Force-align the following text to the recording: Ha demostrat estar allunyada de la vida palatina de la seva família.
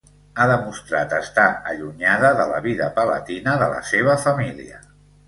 Ha 0.35 0.45
demostrat 0.51 1.11
estar 1.17 1.43
allunyada 1.71 2.31
de 2.39 2.47
la 2.53 2.63
vida 2.69 2.87
palatina 2.97 3.55
de 3.65 3.69
la 3.75 3.83
seva 3.91 4.17
família. 4.25 4.81